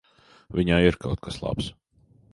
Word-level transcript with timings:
Viņā 0.59 0.79
ir 0.85 0.97
kaut 1.05 1.23
kas 1.27 1.39
labs. 1.45 1.73